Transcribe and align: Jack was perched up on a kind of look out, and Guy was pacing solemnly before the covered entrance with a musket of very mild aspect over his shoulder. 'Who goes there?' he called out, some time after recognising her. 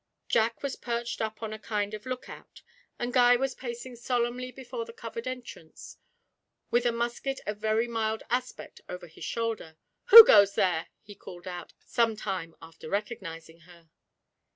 Jack 0.27 0.63
was 0.63 0.75
perched 0.75 1.21
up 1.21 1.43
on 1.43 1.53
a 1.53 1.59
kind 1.59 1.93
of 1.93 2.07
look 2.07 2.27
out, 2.27 2.63
and 2.97 3.13
Guy 3.13 3.35
was 3.35 3.53
pacing 3.53 3.95
solemnly 3.95 4.49
before 4.51 4.83
the 4.83 4.93
covered 4.93 5.27
entrance 5.27 5.97
with 6.71 6.87
a 6.87 6.91
musket 6.91 7.39
of 7.45 7.59
very 7.59 7.87
mild 7.87 8.23
aspect 8.31 8.81
over 8.89 9.05
his 9.05 9.23
shoulder. 9.25 9.77
'Who 10.05 10.25
goes 10.25 10.55
there?' 10.55 10.87
he 11.03 11.13
called 11.13 11.47
out, 11.47 11.73
some 11.85 12.15
time 12.15 12.55
after 12.63 12.89
recognising 12.89 13.59
her. 13.59 13.91